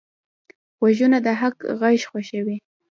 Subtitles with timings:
[0.79, 2.57] غوږونه د حق غږ خوښوي